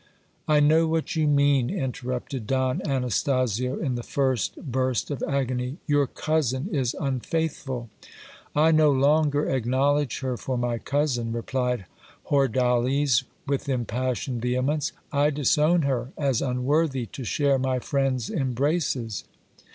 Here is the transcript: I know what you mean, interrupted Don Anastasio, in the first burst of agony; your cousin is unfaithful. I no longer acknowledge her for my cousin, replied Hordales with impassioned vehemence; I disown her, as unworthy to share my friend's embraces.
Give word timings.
I 0.47 0.59
know 0.61 0.87
what 0.87 1.15
you 1.15 1.27
mean, 1.27 1.69
interrupted 1.69 2.47
Don 2.47 2.81
Anastasio, 2.89 3.77
in 3.77 3.93
the 3.93 4.01
first 4.01 4.55
burst 4.55 5.11
of 5.11 5.21
agony; 5.21 5.77
your 5.85 6.07
cousin 6.07 6.67
is 6.71 6.95
unfaithful. 6.99 7.87
I 8.55 8.71
no 8.71 8.91
longer 8.91 9.47
acknowledge 9.47 10.21
her 10.21 10.37
for 10.37 10.57
my 10.57 10.79
cousin, 10.79 11.31
replied 11.33 11.85
Hordales 12.31 13.25
with 13.45 13.69
impassioned 13.69 14.41
vehemence; 14.41 14.91
I 15.11 15.29
disown 15.29 15.83
her, 15.83 16.13
as 16.17 16.41
unworthy 16.41 17.05
to 17.05 17.23
share 17.23 17.59
my 17.59 17.77
friend's 17.77 18.31
embraces. 18.31 19.25